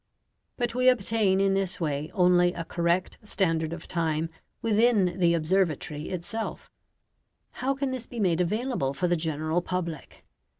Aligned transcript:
But 0.57 0.73
we 0.73 0.89
obtain 0.89 1.39
in 1.39 1.53
this 1.53 1.79
way 1.79 2.09
only 2.15 2.53
a 2.53 2.63
correct 2.65 3.19
standard 3.23 3.71
of 3.71 3.87
time 3.87 4.31
within 4.63 5.19
the 5.19 5.35
observatory 5.35 6.09
itself. 6.09 6.71
How 7.61 7.75
can 7.75 7.91
this 7.91 8.07
be 8.07 8.19
made 8.19 8.41
available 8.41 8.95
for 8.95 9.07
the 9.07 9.15
general 9.15 9.61
public? 9.61 10.25